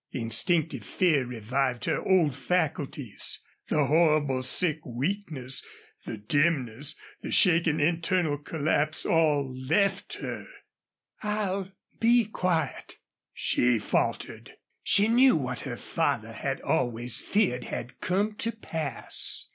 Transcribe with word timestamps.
Instinctive 0.13 0.83
fear 0.83 1.27
revived 1.27 1.85
her 1.85 2.01
old 2.03 2.33
faculties. 2.33 3.37
The 3.67 3.85
horrible 3.85 4.41
sick 4.41 4.79
weakness, 4.83 5.63
the 6.07 6.17
dimness, 6.17 6.95
the 7.21 7.31
shaking 7.31 7.79
internal 7.79 8.39
collapse 8.39 9.05
all 9.05 9.55
left 9.55 10.15
her. 10.15 10.47
"I'll 11.21 11.71
be 11.99 12.25
quiet!" 12.25 12.95
she 13.31 13.77
faltered. 13.77 14.53
She 14.81 15.07
knew 15.07 15.35
what 15.37 15.59
her 15.69 15.77
father 15.77 16.33
had 16.33 16.61
always 16.61 17.21
feared 17.21 17.65
had 17.65 18.01
come 18.01 18.33
to 18.37 18.51
pass. 18.53 19.45